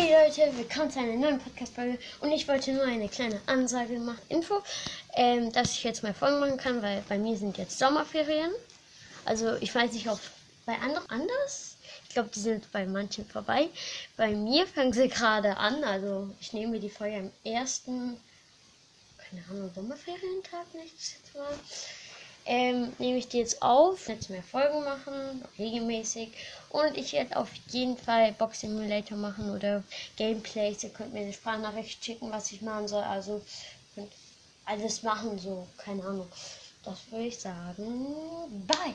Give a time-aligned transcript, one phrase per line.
[0.00, 4.20] Hey Leute, willkommen zu einer neuen Podcast-Folge und ich wollte nur eine kleine Ansage machen,
[4.28, 4.62] Info,
[5.14, 8.52] ähm, dass ich jetzt mal Folgen machen kann, weil bei mir sind jetzt Sommerferien.
[9.24, 10.20] Also ich weiß nicht, ob
[10.66, 11.78] bei anderen anders.
[12.06, 13.70] Ich glaube, die sind bei manchen vorbei.
[14.16, 18.20] Bei mir fangen sie gerade an, also ich nehme die Folge am ersten,
[19.18, 21.58] keine Ahnung, Sommerferientag, nicht jetzt mal
[22.48, 26.30] ähm, nehme ich die jetzt auf, jetzt mehr Folgen machen, regelmäßig.
[26.70, 29.84] Und ich werde auf jeden Fall Box Simulator machen oder
[30.16, 30.82] Gameplays.
[30.82, 33.02] Ihr könnt mir eine Sprachnachricht schicken, was ich machen soll.
[33.02, 33.42] Also
[33.94, 34.10] könnt
[34.64, 36.28] alles machen, so, keine Ahnung.
[36.84, 38.16] Das würde ich sagen.
[38.66, 38.94] Bye!